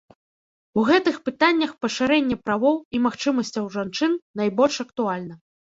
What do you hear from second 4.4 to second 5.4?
найбольш актуальна.